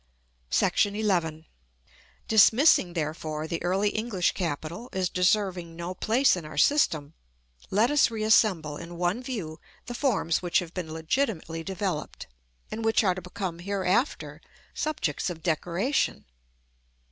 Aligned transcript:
§XI. 1.43 1.47
Dismissing, 2.27 2.93
therefore, 2.93 3.45
the 3.47 3.61
Early 3.61 3.89
English 3.89 4.31
capital, 4.31 4.89
as 4.93 5.09
deserving 5.09 5.75
no 5.75 5.93
place 5.93 6.35
in 6.35 6.43
our 6.43 6.57
system, 6.57 7.13
let 7.69 7.91
us 7.91 8.09
reassemble 8.09 8.77
in 8.77 8.97
one 8.97 9.21
view 9.21 9.59
the 9.85 9.93
forms 9.93 10.41
which 10.41 10.57
have 10.57 10.73
been 10.73 10.91
legitimately 10.91 11.63
developed, 11.63 12.25
and 12.71 12.83
which 12.83 13.03
are 13.03 13.13
to 13.13 13.21
become 13.21 13.59
hereafter 13.59 14.41
subjects 14.73 15.29
of 15.29 15.43
decoration. 15.43 16.25